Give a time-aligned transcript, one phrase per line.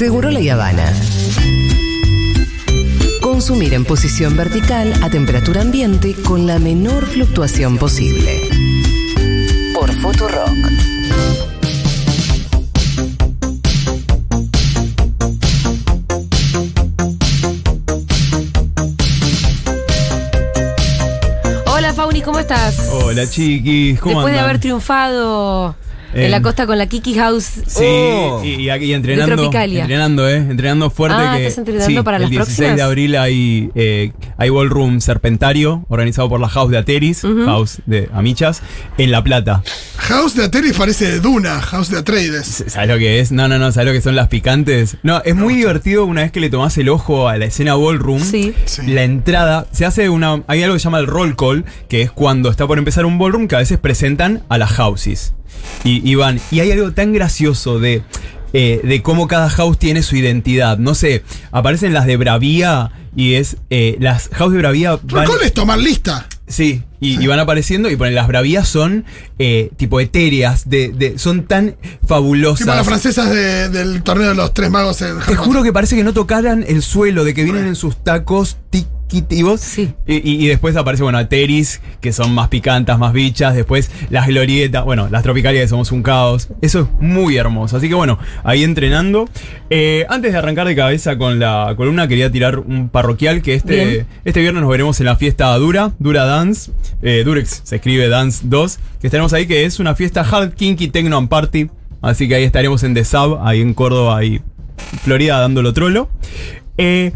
[0.00, 0.90] Seguro la Habana.
[3.20, 8.48] Consumir en posición vertical a temperatura ambiente con la menor fluctuación posible.
[9.74, 10.48] Por Futurock.
[21.66, 22.88] Hola Fauni, ¿cómo estás?
[22.90, 25.76] Hola chiquis, ¿cómo Después de haber triunfado
[26.14, 27.44] en la costa con la Kiki House.
[27.66, 28.42] Sí, Oh.
[28.44, 29.36] y, y aquí entrenando.
[29.36, 29.80] Tropicalia.
[29.82, 30.36] Entrenando, ¿eh?
[30.36, 31.16] Entrenando fuerte.
[31.20, 32.76] Ah, que, ¿estás entrenando sí, para el las 16 próximas?
[32.76, 38.08] de abril hay, eh, hay Ballroom Serpentario, organizado por la House de Ateris, House de
[38.14, 38.62] Amichas,
[38.96, 39.62] en La Plata.
[39.98, 42.64] House de Ateris parece de Duna, House de Atreides.
[42.68, 43.32] ¿Sabes lo que es?
[43.32, 44.96] No, no, no, ¿sabes lo que son las picantes?
[45.02, 48.20] No, es muy divertido una vez que le tomás el ojo a la escena Ballroom.
[48.24, 48.54] Sí.
[48.64, 48.86] Sí.
[48.86, 50.42] La entrada, se hace una.
[50.46, 53.18] Hay algo que se llama el roll call, que es cuando está por empezar un
[53.18, 55.34] ballroom que a veces presentan a las houses.
[55.84, 56.40] Y, y van.
[56.50, 58.02] Y hay algo tan gracioso de.
[58.52, 60.78] eh, de cómo cada house tiene su identidad.
[60.78, 63.56] No sé, aparecen las de Bravía y es.
[63.70, 65.26] eh, las house de Bravía van.
[65.42, 66.26] Es tomar lista.
[66.46, 69.04] Sí, y, y van apareciendo y ponen las bravías son
[69.38, 72.58] eh, tipo etéreas, de, de- son tan fabulosas.
[72.66, 75.94] Tipo las francesas de- del torneo de los tres magos en Te juro que parece
[75.94, 78.56] que no tocaran el suelo, de que vienen en sus tacos
[79.60, 79.92] Sí.
[80.06, 83.54] Y, después aparece, bueno, Ateris, que son más picantas, más bichas.
[83.54, 86.48] Después las glorietas, bueno, las tropicalias que somos un caos.
[86.62, 87.76] Eso es muy hermoso.
[87.76, 89.28] Así que bueno, ahí entrenando.
[89.68, 93.84] Eh, antes de arrancar de cabeza con la columna, quería tirar un parroquial que este,
[93.84, 94.06] Bien.
[94.24, 96.70] este viernes nos veremos en la fiesta Dura, Dura Dance.
[97.02, 98.78] Eh, Durex se escribe Dance 2.
[99.00, 101.68] Que estaremos ahí, que es una fiesta hard, kinky, techno and party.
[102.02, 104.40] Así que ahí estaremos en The Sub, ahí en Córdoba y
[105.02, 106.08] Florida dándolo trolo.
[106.78, 107.12] Eh,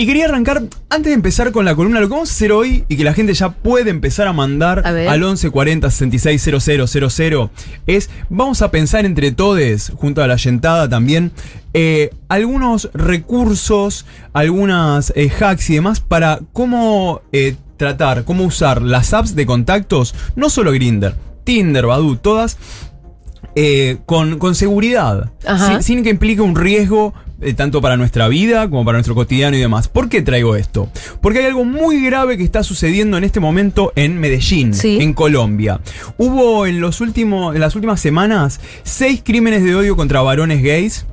[0.00, 2.84] y quería arrancar, antes de empezar con la columna, lo que vamos a hacer hoy
[2.86, 7.50] y que la gente ya puede empezar a mandar A al 1140 660000
[7.88, 11.32] es, vamos a pensar entre todos, junto a la yentada también,
[11.74, 19.12] eh, algunos recursos, algunas eh, hacks y demás para cómo eh, tratar, cómo usar las
[19.12, 22.56] apps de contactos, no solo Grinder, Tinder, Badoo, todas,
[23.56, 25.32] eh, con, con seguridad,
[25.66, 29.56] sin, sin que implique un riesgo eh, tanto para nuestra vida como para nuestro cotidiano
[29.56, 29.88] y demás.
[29.88, 30.90] ¿Por qué traigo esto?
[31.20, 34.98] Porque hay algo muy grave que está sucediendo en este momento en Medellín, Sí.
[35.00, 35.80] en Colombia.
[36.16, 41.06] Hubo en, los últimos, en las últimas semanas seis crímenes de odio contra varones gays.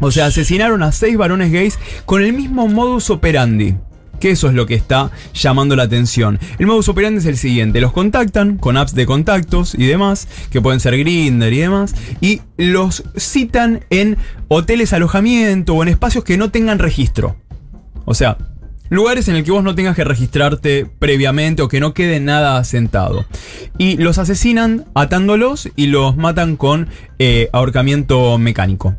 [0.00, 3.76] O sea, asesinaron a seis varones gays con el mismo modus operandi.
[4.22, 6.38] Que eso es lo que está llamando la atención.
[6.60, 10.60] El modus operandi es el siguiente: los contactan con apps de contactos y demás, que
[10.60, 14.16] pueden ser Grinder y demás, y los citan en
[14.46, 17.34] hoteles alojamiento o en espacios que no tengan registro.
[18.04, 18.38] O sea,
[18.90, 22.58] lugares en el que vos no tengas que registrarte previamente o que no quede nada
[22.58, 23.24] asentado.
[23.76, 26.86] Y los asesinan atándolos y los matan con
[27.18, 28.94] eh, ahorcamiento mecánico.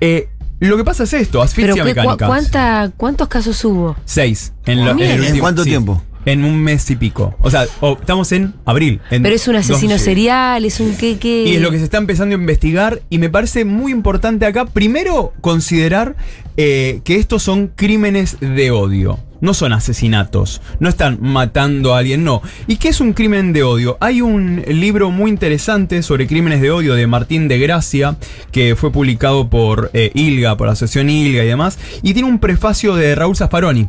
[0.00, 0.28] Eh,
[0.60, 2.26] lo que pasa es esto, Pero asfixia qué- mecánica.
[2.26, 3.96] ¿cuánta, ¿cuántos casos hubo?
[4.04, 4.52] Seis.
[4.66, 5.14] En, lo- en el Mierda.
[5.16, 6.02] último- ¿En cuánto tiempo?
[6.26, 7.34] En un mes y pico.
[7.42, 7.64] O sea,
[8.00, 8.98] estamos en abril.
[9.10, 11.44] en Pero es un asesino serial, es un qué, qué.
[11.44, 14.64] Y es lo que se está empezando a investigar y me parece muy importante acá,
[14.64, 16.16] primero, considerar
[16.56, 19.18] eh, que estos son crímenes de odio.
[19.44, 22.40] No son asesinatos, no están matando a alguien, no.
[22.66, 23.98] ¿Y qué es un crimen de odio?
[24.00, 28.16] Hay un libro muy interesante sobre crímenes de odio de Martín de Gracia,
[28.52, 32.38] que fue publicado por eh, ILGA, por la Asociación ILGA y demás, y tiene un
[32.38, 33.86] prefacio de Raúl Zaffaroni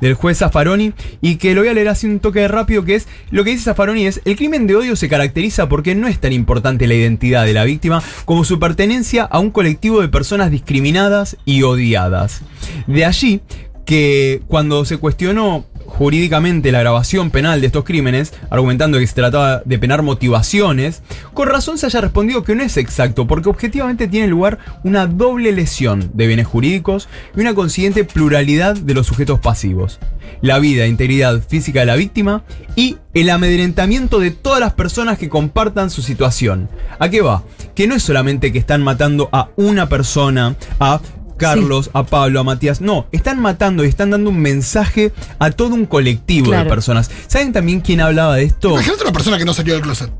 [0.00, 0.92] del juez Zaffaroni
[1.22, 3.64] y que lo voy a leer así un toque rápido que es lo que dice
[3.64, 7.46] Zaffaroni es el crimen de odio se caracteriza porque no es tan importante la identidad
[7.46, 12.42] de la víctima como su pertenencia a un colectivo de personas discriminadas y odiadas.
[12.86, 13.40] De allí
[13.86, 19.62] que cuando se cuestionó jurídicamente la grabación penal de estos crímenes, argumentando que se trataba
[19.64, 21.02] de penar motivaciones,
[21.32, 25.52] con razón se haya respondido que no es exacto, porque objetivamente tiene lugar una doble
[25.52, 30.00] lesión de bienes jurídicos y una consiguiente pluralidad de los sujetos pasivos.
[30.42, 32.42] La vida e integridad física de la víctima
[32.74, 36.68] y el amedrentamiento de todas las personas que compartan su situación.
[36.98, 37.44] ¿A qué va?
[37.74, 41.00] Que no es solamente que están matando a una persona, a
[41.36, 42.80] Carlos, a Pablo, a Matías.
[42.80, 46.64] No, están matando y están dando un mensaje a todo un colectivo Claro.
[46.64, 47.10] de personas.
[47.26, 48.70] ¿Saben también quién hablaba de esto?
[48.70, 50.10] Imagínate una persona que no salió del closet.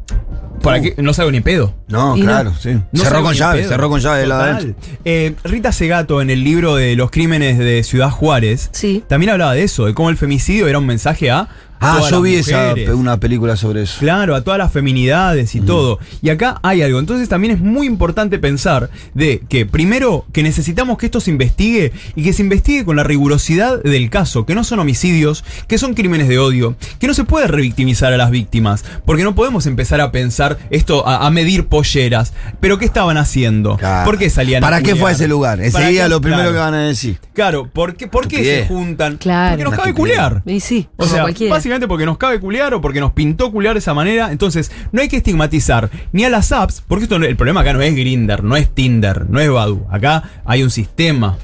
[0.62, 0.94] ¿Para qué?
[0.98, 1.74] No salgo ni pedo.
[1.86, 2.26] No, Y no.
[2.26, 2.70] claro, sí.
[2.90, 4.56] No cerró con llave, cerró con llave de la de Total.
[4.62, 4.98] adentro.
[5.04, 9.04] Eh, Rita Segato, en el libro de los crímenes de Ciudad Juárez, Sí.
[9.06, 11.48] también hablaba de eso, de cómo el femicidio era un mensaje a
[11.80, 13.98] Ah, yo vi esa, una película sobre eso.
[14.00, 15.98] Claro, a todas las feminidades y todo.
[16.22, 16.98] Y acá hay algo.
[16.98, 21.92] Entonces también es muy importante pensar de que primero que necesitamos que esto se investigue
[22.14, 25.94] y que se investigue con la rigurosidad del caso, que no son homicidios, que son
[25.94, 30.00] crímenes de odio, que no se puede revictimizar a las víctimas, porque no podemos empezar
[30.00, 32.32] a pensar esto, a, a medir polleras.
[32.60, 33.76] Pero ¿qué estaban haciendo?
[33.76, 34.04] Claro.
[34.04, 35.56] ¿Por qué salían a ¿Para qué fue a ese lugar?
[35.58, 36.08] ¿Para Enseguida qué?
[36.08, 36.52] lo primero Claro.
[36.54, 37.18] que van a decir.
[37.32, 39.16] Claro, ¿por qué, por qué se juntan?
[39.18, 39.50] Claro.
[39.56, 40.42] Porque nos cabe culear.
[40.46, 41.54] Y sí, O sea, cualquiera.
[41.66, 44.30] Básicamente porque nos cabe culear o porque nos pintó culear de esa manera.
[44.30, 47.82] Entonces, no hay que estigmatizar ni a las apps, porque esto el problema acá no
[47.82, 49.84] es Grinder, no es Tinder, no es Badu.
[49.90, 51.38] Acá hay un sistema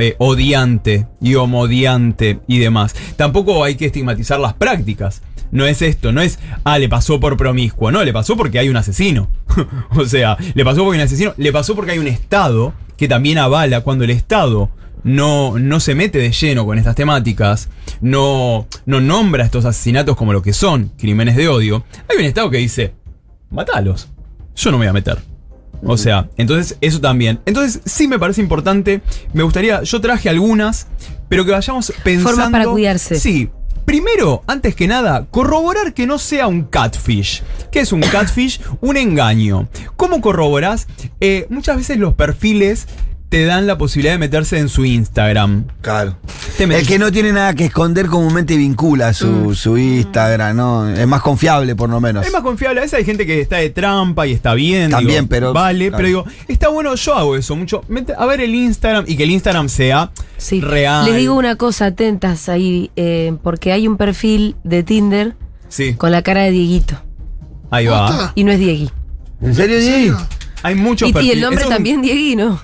[0.00, 2.94] eh, odiante y homodiante y demás.
[3.16, 5.20] Tampoco hay que estigmatizar las prácticas.
[5.52, 7.92] No es esto, no es, ah, le pasó por promiscuo.
[7.92, 9.28] No, le pasó porque hay un asesino.
[9.90, 11.34] o sea, le pasó porque hay un asesino.
[11.36, 14.70] Le pasó porque hay un Estado que también avala cuando el Estado
[15.04, 17.68] no, no se mete de lleno con estas temáticas,
[18.00, 22.50] no, no nombra estos asesinatos como lo que son, crímenes de odio, hay un Estado
[22.50, 22.94] que dice,
[23.50, 24.08] matalos,
[24.54, 25.18] yo no me voy a meter.
[25.84, 27.40] O sea, entonces eso también.
[27.46, 29.02] Entonces sí me parece importante,
[29.32, 30.86] me gustaría, yo traje algunas,
[31.28, 32.30] pero que vayamos pensando...
[32.30, 33.20] Formas para cuidarse.
[33.20, 33.50] Sí.
[33.84, 37.42] Primero, antes que nada, corroborar que no sea un catfish.
[37.70, 38.60] ¿Qué es un catfish?
[38.80, 39.68] un engaño.
[39.96, 40.88] ¿Cómo corroborás?
[41.20, 42.88] Eh, muchas veces los perfiles
[43.28, 45.64] te dan la posibilidad de meterse en su Instagram.
[45.80, 46.16] Claro.
[46.58, 50.88] El que no tiene nada que esconder comúnmente vincula su, su Instagram, ¿no?
[50.88, 52.24] Es más confiable por lo menos.
[52.24, 52.80] Es más confiable.
[52.80, 54.90] A veces hay gente que está de trampa y está bien.
[54.90, 55.96] También, digo, pero- Vale, claro.
[55.96, 57.82] pero digo, está bueno, yo hago eso mucho.
[58.16, 60.60] A ver el Instagram y que el Instagram sea Sí.
[60.60, 61.04] real.
[61.06, 65.34] Les digo una cosa, atentas ahí, eh, porque hay un perfil de Tinder
[65.68, 67.02] Sí, con la cara de Dieguito.
[67.70, 68.32] ahí va.
[68.36, 68.90] Y no es Diegui.
[69.42, 70.16] ¿En serio, Diego?
[70.62, 71.36] Hay muchos Y, y perfiles.
[71.36, 72.60] el nombre Es un- también Diegui, ¿no?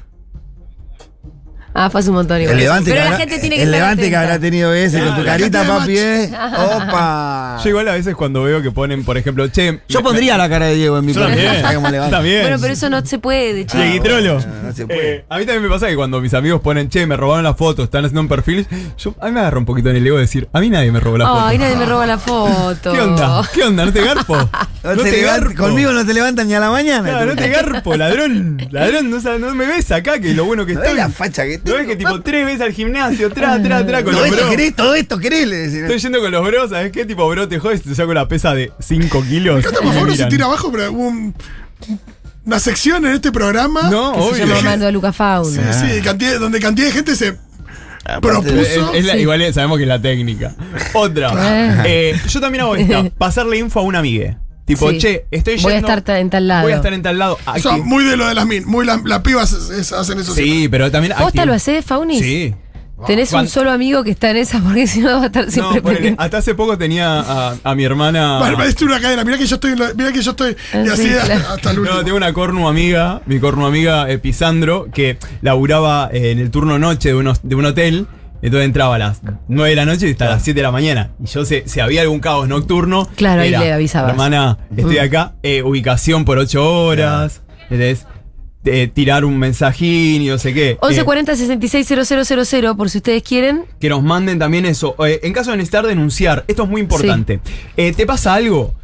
[1.74, 2.56] Ah, fue hace un montón igual.
[2.58, 4.20] El levante, Pero que, la habrá, gente tiene que el estar levante que atenta.
[4.34, 6.30] habrá tenido ese con tu carita, papi, ¿eh?
[6.76, 7.58] Opa.
[7.64, 9.80] Yo igual a veces cuando veo que ponen, por ejemplo, che.
[9.88, 11.60] Yo me- pondría la cara de Diego en mi Yo también.
[11.60, 12.16] ¿sabes cómo levanta?
[12.16, 12.42] También.
[12.42, 13.80] Bueno, pero eso no se puede, chicos.
[13.84, 14.40] Dieguitrolo.
[14.40, 15.14] No, no se puede.
[15.16, 17.54] Eh, a mí también me pasa que cuando mis amigos ponen, che, me robaron la
[17.54, 18.66] foto, están haciendo un perfil,
[18.98, 21.00] yo, a mí me agarra un poquito en el ego decir, a mí nadie me
[21.00, 21.40] robó la foto.
[21.46, 22.92] Ay, nadie me roba la foto.
[22.92, 23.48] ¿Qué onda?
[23.54, 23.86] ¿Qué onda?
[23.86, 24.36] ¿No te garpo?
[24.82, 27.08] No te levanta- conmigo no te levantan ni a la mañana.
[27.08, 28.58] Claro, no te garpo, ladrón.
[28.72, 30.96] Ladrón, no, sabes- no me ves acá, que lo bueno que ¿No estoy.
[30.96, 34.02] ves la facha que ¿No ves que tipo tres veces al gimnasio, tra, tra, tra,
[34.04, 34.50] con Todo los esto bros?
[34.50, 35.74] querés, todo esto querés, le decís.
[35.82, 37.04] Estoy yendo con los bros, ¿sabes qué?
[37.06, 39.64] Tipo, bro, te jodes, te saco la pesa de 5 kilos.
[39.64, 41.34] Por favor, no se tira abajo, pero hubo un-
[42.44, 43.88] una sección en este programa.
[43.90, 45.72] No, Que se llama Mando a Luca Fauna.
[45.72, 47.36] Sí, sí, cantidad- donde cantidad de gente se
[48.20, 48.52] propuso.
[48.60, 50.54] Es- es la- Igual es- sabemos que es la técnica.
[50.94, 51.30] Otra.
[51.32, 51.84] Ah.
[51.86, 53.04] Eh, yo también hago esta.
[53.18, 54.38] Pasarle info a una amiga.
[54.64, 54.98] Tipo, Sí.
[54.98, 55.68] che, estoy yendo.
[55.68, 56.62] Voy a estar ta- en tal lado.
[56.62, 57.36] Voy a estar en tal lado.
[57.46, 58.64] O sea, Acti- muy de lo de las min.
[58.66, 60.32] Muy las la pibas es- es- hacen eso.
[60.34, 60.54] siempre.
[60.60, 61.14] Sí, pero también.
[61.18, 62.20] ¿Posta acti- lo haces, Faunis?
[62.20, 62.54] Sí.
[63.04, 65.78] Tenés un solo amigo que está en esa porque si no va a estar siempre
[65.78, 68.38] No, ponele, hasta hace poco tenía a, a mi hermana.
[68.38, 69.24] Vale, una cadena.
[69.24, 70.52] Mirá que yo estoy, mirá que yo estoy.
[70.52, 71.34] Y Sí, así claro.
[71.34, 71.96] hasta, hasta el último.
[71.96, 76.52] No, tengo una cornu amiga, mi cornu amiga eh, Pisandro, que laburaba eh, en el
[76.52, 78.06] turno noche de, unos- de un hotel.
[78.42, 81.12] Entonces entraba a las 9 de la noche y hasta las 7 de la mañana.
[81.22, 84.10] Y yo, sé, si había algún caos nocturno, Claro, ahí le avisabas.
[84.10, 85.00] Hermana, estoy Mm.
[85.04, 87.42] acá, eh, ubicación por 8 horas.
[87.64, 88.06] ¿entendés?
[88.64, 90.76] Eh, tirar un mensajín y no sé qué.
[90.82, 93.64] 1140 660000 por si ustedes quieren.
[93.80, 94.94] que nos manden también eso.
[95.06, 97.40] Eh, en caso de necesitar denunciar, esto es muy importante.
[97.76, 98.74] Eh, ¿Te pasa algo?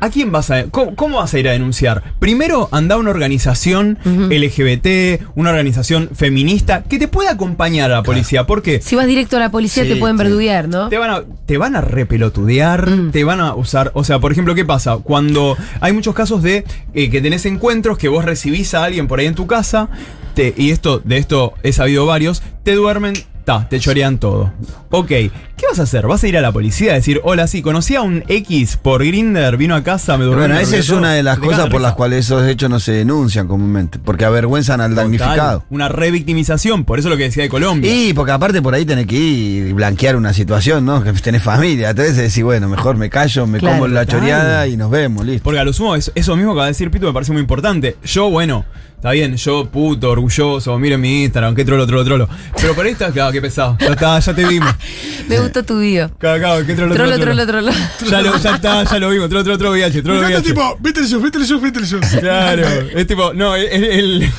[0.00, 2.02] ¿A quién vas a cómo, cómo vas a ir a denunciar?
[2.18, 3.98] Primero anda a una organización.
[4.04, 8.44] LGBT, una organización feminista que te pueda acompañar a la policía.
[8.46, 10.24] porque Si vas directo a la policía Sí, te pueden sí.
[10.24, 10.88] verduguear, ¿no?
[10.88, 13.10] Te van a, te van a repelotudear, Mm.
[13.12, 13.90] te van a usar.
[13.94, 14.98] O sea, por ejemplo, ¿qué pasa?
[15.02, 16.64] Cuando hay muchos casos de
[16.94, 19.88] eh, que tenés encuentros, que vos recibís a alguien por ahí en tu casa,
[20.34, 24.52] te- y esto, de esto he sabido varios, te duermen, ta, te chorean todo.
[24.90, 26.06] Ok, ¿qué vas a hacer?
[26.06, 29.04] ¿Vas a ir a la policía a decir, hola, sí, conocí a un X por
[29.04, 30.40] Grinder, vino a casa, me durmió.
[30.40, 30.96] Bueno, esa es regresó"?
[30.98, 34.80] una de las cosas por las cuales esos hechos no se denuncian comúnmente, porque avergüenzan
[34.80, 35.64] al Total, damnificado.
[35.70, 37.92] Una revictimización, por eso lo que decía de Colombia.
[37.92, 41.02] Y porque aparte por ahí tenés que ir y blanquear una situación, ¿no?
[41.02, 41.90] Que tenés familia.
[41.90, 43.76] Entonces decís, bueno, mejor me callo, me Claro.
[43.78, 44.20] como la Total.
[44.20, 45.42] choreada y nos vemos, listo.
[45.44, 47.40] Porque a lo sumo, eso, eso mismo que va a decir Pito me parece muy
[47.42, 47.96] importante.
[48.04, 48.64] Yo, bueno,
[48.96, 52.28] está bien, yo puto, orgulloso, miren mi Instagram, qué trolo, trolo, trolo.
[52.60, 53.76] Pero por ahí está, claro, qué pesado.
[53.80, 54.74] Ya está, ya te vimos.
[55.28, 56.10] Me gustó tu video.
[56.18, 58.10] Claro, claro, qué trolo, Trolo, trolo, trolo, trolo.
[58.10, 59.28] Ya, lo, ya está, ya lo vimos.
[59.28, 60.42] Trolo, trolo, trolo, VH, trolo, VH.
[60.42, 62.00] tipo, viste el show, viste el show, viste el show.
[62.20, 62.62] Claro,
[62.94, 64.30] es tipo, no, es, es el-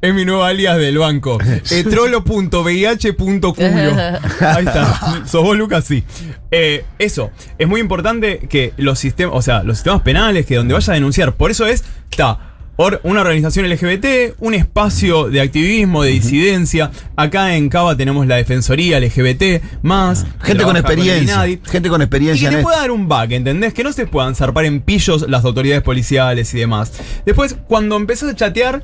[0.00, 1.38] es mi nuevo alias del banco.
[1.70, 3.96] Eh, trolo.vih.culo.
[4.40, 5.22] Ahí está.
[5.26, 6.04] Sos vos, Lucas, sí.
[6.50, 10.74] Eh, eso, es muy importante que los sistemas, o sea, los sistemas penales, que donde
[10.74, 12.38] vaya a denunciar, por eso es, está,
[12.78, 16.90] Or- una organización LGBT, un espacio de activismo, de disidencia.
[17.16, 20.24] Acá en Cava tenemos la Defensoría LGBT, más.
[20.40, 21.22] que Gente con experiencia.
[21.34, 21.60] INADI.
[21.64, 23.72] gente con Y experiencia que en te pueda dar un back, ¿entendés?
[23.72, 26.92] Que no se puedan zarpar en pillos las autoridades policiales y demás.
[27.24, 28.82] Después, cuando empezás a chatear,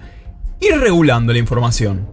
[0.60, 2.08] ir regulando la información.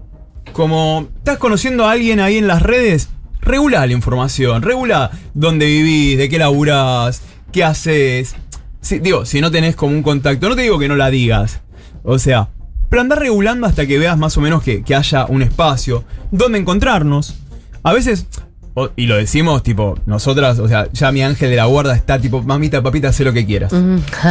[0.52, 3.08] Como estás conociendo a alguien ahí en las redes,
[3.42, 7.22] regula la información, regula dónde vivís, de qué laburás,
[7.54, 8.36] qué haces.
[8.82, 11.62] Sí, digo, si no tenés como un contacto, no te digo que no la digas.
[12.04, 12.48] O sea,
[12.90, 16.58] pero andar regulando hasta que veas más o menos que, que haya un espacio, donde
[16.60, 17.36] encontrarnos.
[17.84, 18.26] A veces,
[18.74, 22.20] o- y lo decimos tipo, nosotras, o sea, ya mi ángel de la guarda está
[22.20, 23.72] tipo, mamita, papita, haz lo que quieras.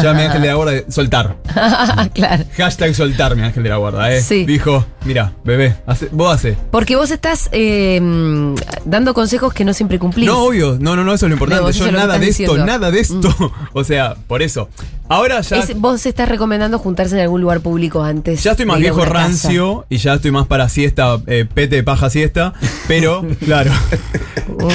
[0.02, 1.37] Ya mi ángel de la guarda, soltar.
[2.14, 2.44] claro.
[2.56, 4.20] Hashtag soltar mi ángel de la guarda, eh.
[4.22, 4.44] Sí.
[4.44, 6.56] Dijo, mira, bebé, hace- vos hace.
[6.70, 7.98] Porque vos estás eh,
[8.84, 10.26] dando consejos que no siempre cumplís.
[10.26, 11.64] No, obvio, no, no, no, eso es lo importante.
[11.64, 12.66] No, Yo nada de esto, diciendo.
[12.66, 13.34] Nada de esto.
[13.72, 14.68] o sea, por eso.
[15.08, 15.56] Ahora ya.
[15.60, 18.42] Es- vos estás recomendando juntarse en algún lugar público antes.
[18.44, 19.10] Ya estoy más viejo casa.
[19.12, 22.52] rancio y ya estoy más para siesta, eh, pete, paja, siesta.
[22.86, 23.72] Pero, claro.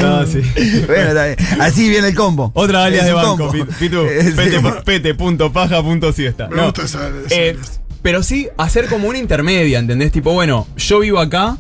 [0.04, 0.42] Ah, sí.
[0.88, 1.20] Bueno.
[1.60, 2.52] Así viene el combo.
[2.56, 4.04] Otra alias Es de banco, Pitu.
[4.36, 6.48] Pete, pete, punto, paja, punto, siesta.
[6.48, 6.64] Me No.
[6.66, 7.08] gusta esa.
[7.10, 7.58] esa- Eh,
[8.04, 10.12] pero sí hacer como una intermedia, ¿entendés?
[10.12, 11.58] Tipo, bueno, yo vivo acá,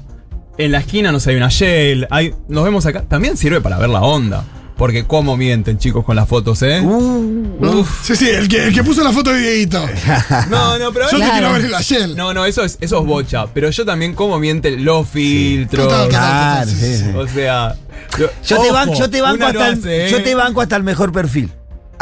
[0.59, 3.01] en la esquina no sé, hay una Shell, hay, nos vemos acá.
[3.01, 4.43] También sirve para ver la onda.
[4.77, 6.81] Porque cómo mienten, chicos, con las fotos, ¿eh?
[6.81, 9.85] Uh, Sí, sí, el que, el que puso la foto de Dieguito.
[10.49, 11.31] No, no, pero Yo te Claro.
[11.33, 12.15] quiero ver en la Shell.
[12.17, 13.45] No, no, eso es, eso es bocha.
[13.53, 15.87] Pero yo también cómo mienten los filtros.
[15.87, 16.09] Total, total.
[16.09, 17.05] Claro, sí, sí.
[17.15, 17.75] O sea.
[18.17, 20.09] yo- Yo te, banco, yo, te banco hasta el, hace, ¿eh?
[20.09, 21.51] yo te banco hasta el mejor perfil.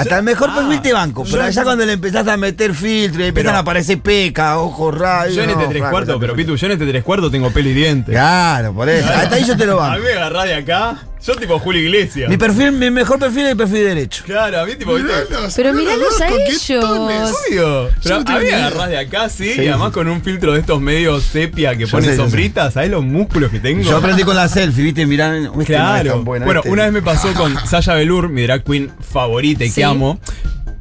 [0.02, 1.24] Hasta el mejor Ah, perfil te banco.
[1.30, 5.36] Pero allá cuando le empezás a meter filtro y empiezan a aparecer peca, ojos rayos.
[5.36, 7.70] Yo en este no, tres cuartos, pero Pitu, yo en este tres cuartos tengo pelo
[7.70, 8.14] y dientes.
[8.14, 9.08] Claro, por eso.
[9.14, 10.00] Hasta ahí yo te lo A banco.
[10.00, 12.30] mí me agarrás de acá, yo tipo Julio Iglesias.
[12.30, 14.24] Mi perfil, mi mejor perfil es el perfil derecho.
[14.26, 15.12] Claro, a mí tipo, ¿viste?
[15.30, 16.70] Míralos, Pero míralos, a ellos.
[16.84, 17.90] Obvio.
[18.04, 20.60] Pero no a mí agarrás de acá, sí, Sí, y además con un filtro de
[20.60, 23.82] estos medios sepia que ponen sombritas, ¿sabes los músculos que tengo?
[23.84, 25.06] Yo aprendí con la selfie, ¿viste?
[25.06, 26.12] Mirá, este no es Claro.
[26.14, 29.64] tan buena, bueno, este- una vez me pasó con Sasha Velour, mi drag queen favorita
[29.64, 29.76] y Sí.
[29.76, 30.20] que amo.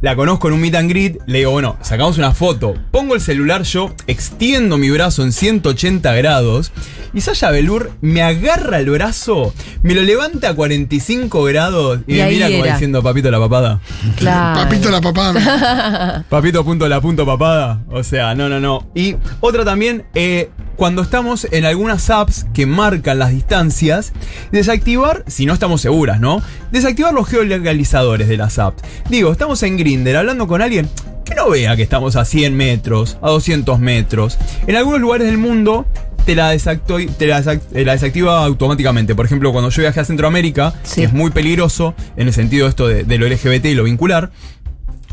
[0.03, 2.75] La conozco en un meet and greet, le digo, bueno, sacamos una foto.
[2.91, 6.73] Pongo el celular yo, extiendo mi brazo en 180 grados
[7.13, 9.53] y Sasha Velour me agarra el brazo,
[9.83, 12.73] me lo levanta a 45 grados y, Y me mira como era.
[12.75, 13.81] diciendo, papito la papada.
[14.17, 14.61] Claro.
[14.63, 16.25] Papito la papá.
[16.31, 17.83] Papito punto la punto papada.
[17.91, 18.91] O sea, no, no, no.
[18.95, 24.13] Y otra también, eh, cuando estamos en algunas apps que marcan las distancias,
[24.51, 26.41] desactivar, si no estamos seguras, ¿no?
[26.73, 28.83] Desactivar los geolocalizadores de las apps.
[29.11, 30.89] Digo, estamos en Grinder hablando con alguien
[31.25, 34.39] que no vea que estamos a 100 metros, a 200 metros.
[34.69, 35.85] En algunos lugares del mundo
[36.25, 39.17] te la, te eh, la desactiva automáticamente.
[39.17, 41.01] Por ejemplo, cuando yo viajé a Centroamérica, Sí.
[41.01, 44.31] que es muy peligroso en el sentido esto de, de lo LGBT y lo vincular,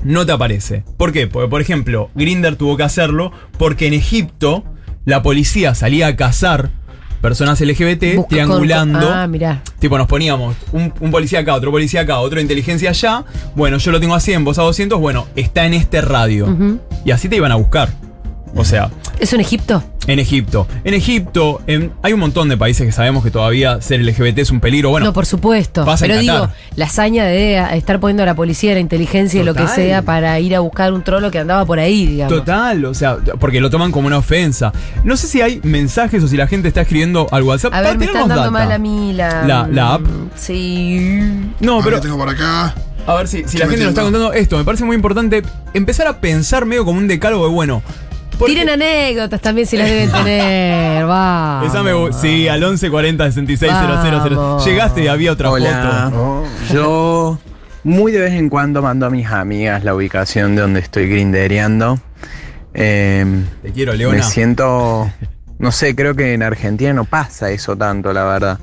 [0.04, 0.84] no te aparece.
[0.96, 1.26] ¿Por qué?
[1.26, 4.64] Porque, por ejemplo, Grinder tuvo que hacerlo porque en Egipto
[5.06, 6.70] la policía salía a cazar
[7.22, 9.00] personas LGBT Busca triangulando.
[9.00, 9.62] con- Ah, mirá.
[9.80, 13.24] Tipo, nos poníamos un, un policía acá, otro policía acá, otro inteligencia allá.
[13.56, 15.00] Bueno, yo lo tengo a 100, vos a 200.
[15.00, 16.56] Bueno, está en este radio.
[17.06, 17.90] Y así te iban a buscar.
[18.58, 19.84] O sea, ¿Es en Egipto?
[20.08, 20.68] en Egipto.
[20.86, 24.52] En Egipto, en- hay un montón de países que sabemos que todavía ser LGBT es
[24.52, 24.90] un peligro.
[24.90, 25.84] Bueno, no, por supuesto.
[25.86, 29.44] pasa en Pero digo, la hazaña de estar poniendo a la policía, la inteligencia y
[29.44, 29.76] lo que Total.
[29.76, 32.34] sea para ir a buscar un trolo que andaba por ahí, digamos.
[32.38, 34.72] Total, o sea, porque lo toman como una ofensa.
[35.04, 37.74] No sé si hay mensajes o si la gente está escribiendo al WhatsApp.
[37.74, 38.52] A ver, me están dando data.
[38.52, 39.44] mal a mí la.
[39.46, 40.02] La- la app.
[40.36, 41.22] Sí.
[41.60, 42.74] No, Ahora pero tengo por acá.
[43.06, 45.44] a ver si, si ¿Qué la gente nos está contando esto, me parece muy importante
[45.74, 47.82] empezar a pensar medio como un decálogo de bueno.
[48.38, 51.06] Porque- Tiren anécdotas también si las deben tener.
[51.10, 51.64] Va.
[51.66, 54.36] Esa me Sí, al 1140 66 000.
[54.36, 54.66] Vamos.
[54.66, 56.10] Llegaste y había otra Hola.
[56.12, 56.44] foto.
[56.74, 57.40] Yo
[57.84, 62.00] muy de vez en cuando mando a mis amigas la ubicación de donde estoy grindereando.
[62.74, 64.18] Em, Te quiero, Leona.
[64.18, 65.10] me siento,
[65.58, 68.60] no sé, creo que en Argentina no pasa eso tanto, la verdad.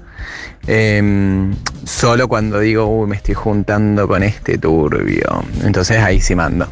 [0.67, 1.55] Em,
[1.85, 5.43] solo cuando digo, uy, me estoy juntando con este turbio.
[5.63, 6.69] Entonces ahí sí mando.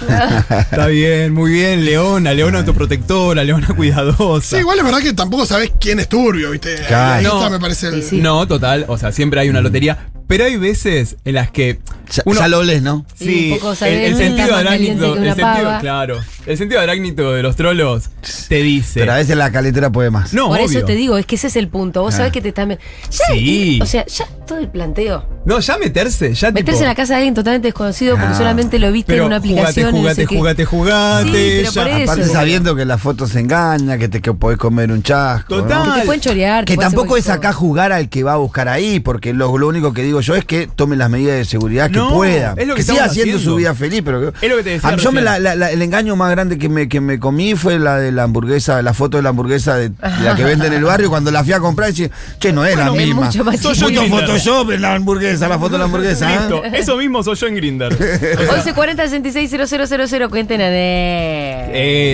[0.50, 2.32] Está bien, muy bien, Leona.
[2.34, 4.56] Leona autoprotectora, Leona cuidadosa.
[4.56, 6.74] Sí, igual es verdad que tampoco sabés quién es turbio, ¿viste?
[6.88, 7.14] Claro.
[7.14, 7.36] Ahí No.
[7.38, 8.02] está, me parece el.
[8.02, 8.20] Sí, sí.
[8.20, 10.08] No, total, o sea, siempre hay una lotería.
[10.26, 11.78] Pero hay veces en las que.
[12.10, 13.04] Ya, uno- ya lo lees, ¿no?
[13.14, 17.42] Sí, Sí, un poco el, el sentido arácnido, el sentido, claro, el sentido arácnido de
[17.42, 18.10] los trolos
[18.48, 19.00] te dice.
[19.00, 20.32] Pero a veces la caletera puede más.
[20.34, 22.02] no, Por eso te digo, es que ese es el punto.
[22.02, 22.18] Vos Ah.
[22.18, 22.70] sabés que te están.
[22.70, 22.78] Ya,
[23.32, 23.78] Sí.
[23.82, 25.26] O sea, ya todo el planteo.
[25.46, 28.38] No, ya meterse, ya Meterse tipo, en la casa de alguien totalmente desconocido porque Ah.
[28.38, 29.90] solamente lo viste pero en una aplicación.
[29.92, 31.82] jugate, jugate, jugate, Sí, pero ya.
[31.82, 32.12] por eso.
[32.12, 35.56] Aparte sabiendo que la foto se engaña, que te que podés comer un chasco.
[35.56, 35.62] ¿no?
[35.62, 35.94] Total.
[35.94, 36.64] Que te pueden chorear.
[36.64, 39.92] Que tampoco es acá jugar al que va a buscar ahí, porque lo, lo único
[39.92, 42.54] que digo yo es que tomen las medidas de seguridad que No, pueda.
[42.56, 43.50] es lo que siga haciendo haciendo.
[43.52, 45.42] su vida feliz, pero que- Es lo que te decía A mí, yo me recién.
[45.42, 48.12] la- la- la- el engaño más grande que me, que me comí fue la de
[48.12, 51.08] la hamburguesa, la foto de la hamburguesa de, de la que vende en el barrio.
[51.08, 53.50] Cuando la fui a comprar, decía, che, no es la Bueno, misma.
[53.50, 54.20] mucho Soy yo Grindr.
[54.26, 56.32] Photoshop en la hamburguesa, la foto de la hamburguesa.
[56.32, 56.38] ¿eh?
[56.38, 57.90] Listo, eso mismo soy yo en Grinder.
[57.98, 60.60] 1140 66 000, cuenten.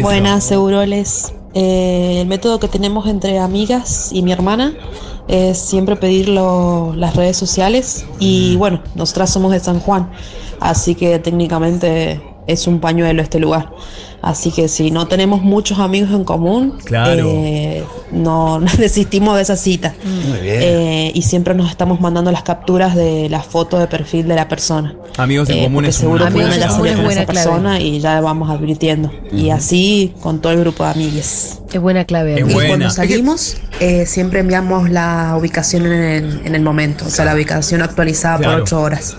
[0.02, 1.32] Buenas, Seguroles.
[1.54, 4.72] Eh, el método que tenemos entre amigas y mi hermana
[5.30, 10.10] es siempre pedir lo- las redes sociales y bueno, nosotras somos de San Juan,
[10.60, 12.20] así que técnicamente
[12.52, 13.71] es un pañuelo este lugar.
[14.23, 17.25] Así que si no tenemos muchos amigos en común, Claro.
[17.26, 19.95] eh, no desistimos de esa cita.
[20.04, 20.59] Muy bien.
[20.61, 24.47] Eh, y siempre nos estamos mandando las capturas de la foto de perfil de la
[24.47, 24.95] persona.
[25.16, 27.25] Amigos en Eh, común es seguro una en ya con buena esa clave.
[27.26, 29.11] persona y ya vamos advirtiendo.
[29.33, 31.61] Y así con todo el grupo de amigues.
[31.73, 32.35] Es buena clave.
[32.35, 32.40] Es.
[32.40, 32.69] Y buena.
[32.69, 37.35] cuando salimos, eh, siempre enviamos la ubicación en el, en el momento, o sea, la
[37.35, 38.52] ubicación actualizada Claro.
[38.52, 39.16] por ocho horas.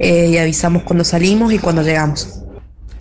[0.00, 2.40] Eh, y avisamos cuando salimos y cuando llegamos.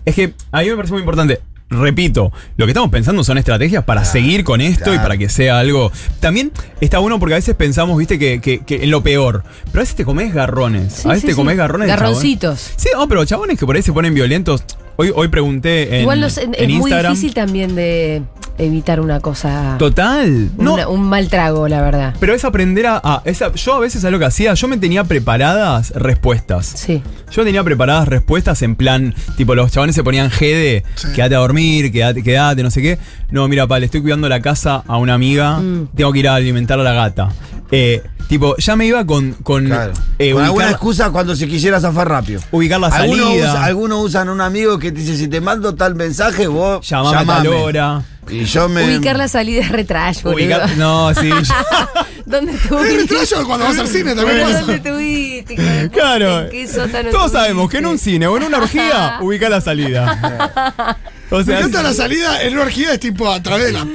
[0.05, 1.41] Es que a mí me parece muy importante.
[1.69, 5.57] Repito, lo que estamos pensando son estrategias para seguir con esto y para que sea
[5.57, 5.91] algo.
[6.19, 9.43] También está bueno porque a veces pensamos, viste, que, que- que en lo peor.
[9.65, 10.93] Pero a veces te comes garrones.
[10.93, 11.37] Sí, a veces sí, te sí.
[11.37, 11.87] comes garrones.
[11.87, 12.05] de chabón.
[12.11, 12.71] Garroncitos.
[12.75, 14.63] Sí, no, pero chabones que por ahí se ponen violentos.
[14.95, 17.13] Hoy, hoy pregunté en, Igual los- es en muy Instagram.
[17.13, 18.21] difícil también de
[18.59, 19.75] evitar una cosa.
[19.79, 20.51] Total.
[20.57, 22.13] No, un mal trago, la verdad.
[22.19, 23.01] pero es aprender a.
[23.03, 26.67] a- esa- yo a veces a lo que hacía, yo me tenía preparadas respuestas.
[26.67, 27.01] Sí.
[27.31, 31.07] Yo tenía preparadas respuestas en plan, tipo, los chabones se ponían G de Sí.
[31.15, 32.99] quédate a dormir, quédate, quédate, no sé qué.
[33.31, 35.87] No, mira, pa, le estoy cuidando la casa a una amiga, Mm.
[35.95, 37.29] tengo que ir a alimentar a la gata.
[37.71, 39.33] Eh, tipo, ya me iba con.
[39.41, 39.93] con, Claro.
[40.19, 42.39] eh, Con alguna excusa cuando se quisiera zafar rápido.
[42.51, 43.51] ubicar la Algunos, salida.
[43.53, 47.17] usa- algunos usan un amigo que te dice, si te mando tal mensaje, vos llamame
[47.17, 47.49] a tal llamame".
[47.63, 48.03] hora.
[48.29, 48.85] Y yo me...
[48.85, 50.25] Ubicar la salida es retrash.
[50.25, 51.29] Ubicar, no, sí.
[51.29, 51.35] yo-
[52.25, 52.97] ¿Dónde Es estuviste?
[53.15, 54.59] retraso cuando vas al cine también pasa.
[54.59, 55.55] ¿Dónde estuviste?
[55.91, 56.41] claro.
[56.43, 59.59] ¿En qué sótano Todos sabemos que en un cine o en una orgía, ubica la
[59.59, 60.95] salida.
[61.31, 63.85] O Me sea, encanta la salida en una orgía, es tipo a través de la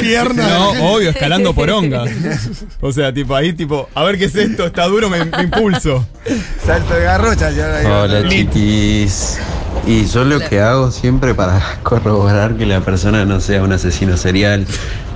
[0.00, 0.48] pierna.
[0.48, 2.10] No, obvio, escalando porongas.
[2.80, 6.06] O sea, tipo ahí, tipo, a ver qué es esto, está duro, me, me impulso.
[6.64, 7.50] Salto de garrocha.
[7.52, 9.38] ya- Hola chiquis.
[9.86, 14.16] Y yo lo que hago siempre para corroborar que la persona no sea un asesino
[14.16, 14.66] serial,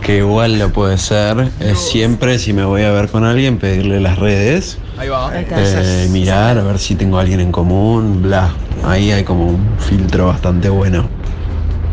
[0.01, 4.01] que igual lo puede ser, es siempre si me voy a ver con alguien pedirle
[4.01, 5.31] las redes, Ahí va.
[5.35, 8.51] Eh, mirar a ver si tengo a alguien en común, bla.
[8.85, 11.09] Ahí hay como un filtro bastante bueno.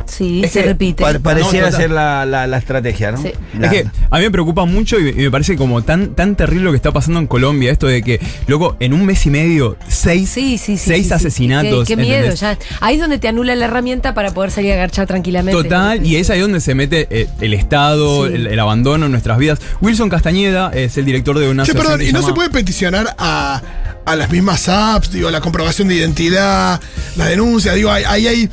[0.08, 1.04] Sí, Es se que repite.
[1.04, 3.22] Pa- pareciera No, ser la, la- la estrategia, ¿no?
[3.22, 3.32] Sí.
[3.62, 6.72] Es que a mí me preocupa mucho y, me parece como tan, tan terrible lo
[6.72, 10.30] que está pasando en Colombia, esto de que, loco, en un mes y medio, seis,
[10.30, 10.78] Sí, sí, sí.
[10.78, 11.14] seis sí, sí.
[11.14, 11.88] asesinatos.
[11.88, 12.58] Qué, qué miedo, ya.
[12.80, 15.62] Ahí es donde te anula la herramienta para poder salir a agarchar tranquilamente.
[15.64, 18.34] Total, y es ahí donde se mete eh, el Estado, Sí.
[18.36, 19.60] el, el abandono en nuestras vidas.
[19.82, 23.14] Wilson Castañeda es el director de una Che, perdón, ¿y no llama- se puede peticionar
[23.18, 23.62] a,
[24.06, 25.12] a las mismas apps?
[25.12, 26.80] Digo, la comprobación de identidad,
[27.18, 28.50] la denuncia, digo, ahí hay, hay,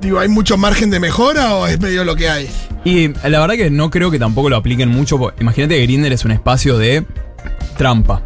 [0.00, 2.50] digo, ¿hay mucho margen de mejora o es medio lo que hay?
[2.84, 5.32] Y la verdad que no creo que tampoco lo apliquen mucho.
[5.40, 7.04] Imagínate que Grinder es un espacio de
[7.76, 8.22] trampa.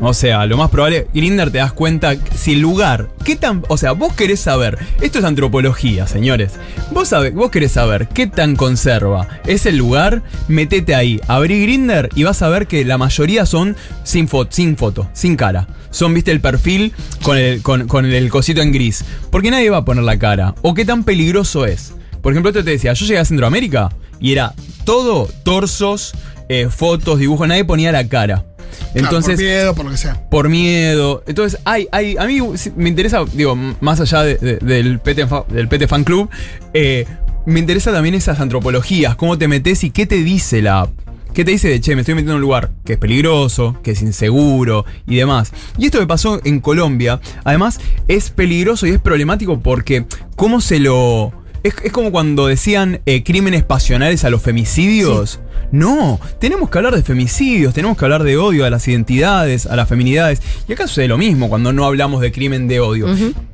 [0.00, 3.76] O sea, lo más probable, Grinder te das cuenta si el lugar, qué tan, o
[3.76, 6.52] sea, vos querés saber, esto es antropología, señores.
[6.90, 12.10] Vos sabe, vos querés saber qué tan conserva es el lugar, metete ahí, abrí Grinder
[12.14, 15.68] y vas a ver que la mayoría son sin, fo- sin foto, sin cara.
[15.90, 19.04] Son, viste, el perfil con el, con, con el cosito en gris.
[19.30, 20.56] Porque nadie va a poner la cara.
[20.62, 21.94] O qué tan peligroso es.
[22.20, 24.54] Por ejemplo, esto te decía, yo llegué a Centroamérica y era
[24.84, 26.14] todo torsos,
[26.48, 28.44] eh, fotos, dibujos, nadie ponía la cara.
[28.92, 30.28] Claro, Entonces, por miedo, por lo que sea.
[30.30, 31.22] por miedo.
[31.26, 32.38] Entonces, hay, hay, a mí
[32.76, 36.28] me interesa, digo, más allá de- de- del, PT, del PT Fan Club,
[36.72, 37.06] eh,
[37.46, 40.90] me interesa también esas antropologías, cómo te metes y qué te dice la app.
[41.34, 43.90] ¿Qué te dice de, che, me estoy metiendo en un lugar que es peligroso, que
[43.90, 45.52] es inseguro y demás?
[45.76, 50.04] Y esto que pasó en Colombia, además, es peligroso y es problemático porque
[50.36, 51.32] cómo se lo...
[51.64, 55.40] Es, es como cuando decían eh, crímenes pasionales a los femicidios.
[55.72, 59.74] No, tenemos que hablar de femicidios, tenemos que hablar de odio a las identidades, a
[59.74, 60.40] las feminidades.
[60.68, 63.06] Y acá sucede lo mismo cuando no hablamos de crimen de odio.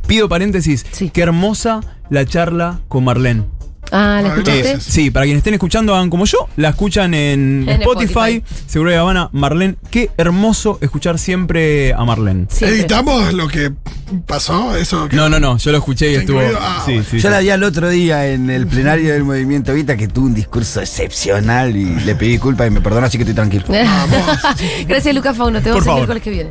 [0.07, 1.09] Pido paréntesis, Sí.
[1.11, 3.45] qué hermosa la charla con Marlene.
[3.93, 4.81] Ah, ¿la Ah, escuchaste?
[4.81, 8.45] Sí, para quienes estén escuchando, hagan como yo, la escuchan en, En Spotify, Spotify.
[8.67, 9.77] Seguro de Habana, Marlene.
[9.91, 12.47] Qué hermoso escuchar siempre a Marlene.
[12.49, 12.79] Siempre.
[12.81, 13.73] ¿Editamos lo que
[14.27, 14.77] pasó?
[14.77, 16.41] Eso que- No, no, no, yo lo escuché y estuvo.
[16.61, 17.29] Ah, sí, sí, Yo sí.
[17.29, 20.81] la vi al otro día en el plenario del movimiento Vita que tuvo un discurso
[20.81, 23.65] excepcional y le pedí disculpas y me perdona, así que estoy tranquilo.
[24.89, 25.59] Gracias, Lucas Fauno.
[25.61, 25.99] Te Por vemos el favor.
[26.01, 26.49] miércoles que viene.